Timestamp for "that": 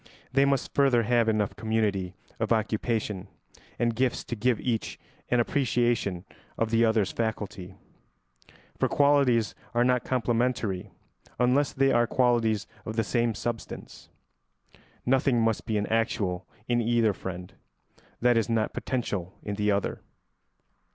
18.21-18.37